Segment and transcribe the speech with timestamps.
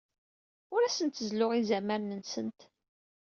[0.73, 2.59] Ur asent-zelluɣ izamaren-nsent.